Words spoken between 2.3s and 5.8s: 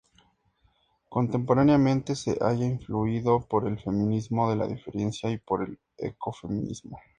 halla influido por el feminismo de la diferencia y por el